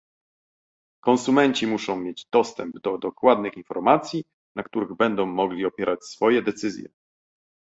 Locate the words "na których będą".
4.55-5.25